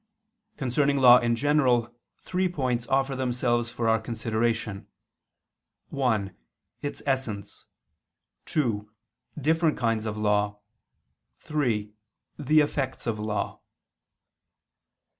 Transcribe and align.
Concerning 0.57 0.97
law 0.97 1.19
in 1.19 1.35
general 1.35 1.93
three 2.17 2.49
points 2.49 2.87
offer 2.87 3.15
themselves 3.15 3.69
for 3.69 3.87
our 3.87 3.99
consideration: 4.01 4.87
(1) 5.89 6.35
Its 6.81 7.03
essence; 7.05 7.67
(2) 8.47 8.89
The 9.35 9.41
different 9.43 9.77
kinds 9.77 10.07
of 10.07 10.17
law; 10.17 10.57
(3) 11.37 11.91
The 12.39 12.61
effects 12.61 13.05
of 13.05 13.19
law. 13.19 13.61